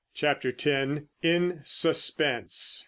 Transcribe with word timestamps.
CHAPTER 0.15 0.49
X. 0.51 1.01
IN 1.21 1.61
SUSPENSE. 1.63 2.79